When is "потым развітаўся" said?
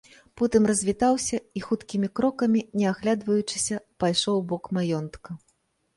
0.39-1.37